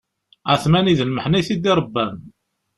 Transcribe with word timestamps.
Ԑetmani 0.51 0.93
d 0.99 1.01
lmeḥna 1.09 1.37
i 1.39 1.43
t-id-iṛebban. 1.47 2.15